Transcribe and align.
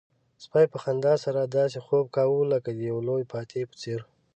سپي 0.43 0.65
په 0.73 0.77
خندا 0.83 1.13
سره 1.25 1.41
داسې 1.57 1.77
خوب 1.85 2.05
کاوه 2.15 2.39
لکه 2.53 2.69
د 2.73 2.79
یو 2.89 2.97
لوی 3.07 3.23
فاتح 3.31 3.61
په 3.69 3.75
څېر. 3.81 3.99